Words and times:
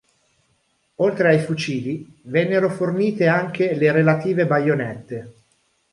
Oltre 0.95 1.29
ai 1.29 1.37
fucili, 1.37 2.21
vennero 2.23 2.71
fornite 2.71 3.27
anche 3.27 3.75
le 3.75 3.91
relative 3.91 4.47
baionette. 4.47 5.33